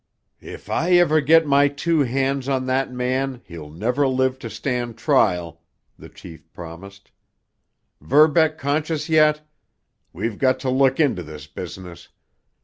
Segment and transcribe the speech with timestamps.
[0.41, 4.97] "If I ever get my two hands on that man he'll never live to stand
[4.97, 5.61] trial!"
[5.95, 7.11] the chief promised.
[8.01, 9.43] "Verbeck conscious yet?
[10.11, 12.07] We've got to look into this business.